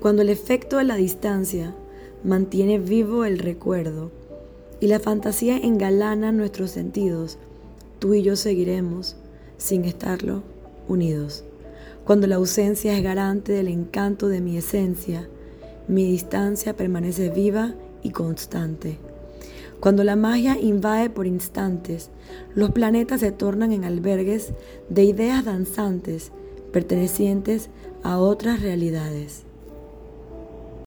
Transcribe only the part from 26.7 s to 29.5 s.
pertenecientes a otras realidades.